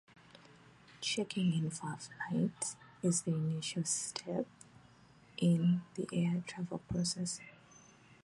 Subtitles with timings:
[0.99, 4.47] Checking-in for a flight is the initial step
[5.37, 7.39] in the air travel process.